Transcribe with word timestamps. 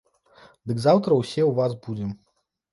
Дык 0.71 0.77
заўтра 0.87 1.11
ўсе 1.21 1.41
ў 1.45 1.51
вас 1.63 1.79
будзем. 1.87 2.19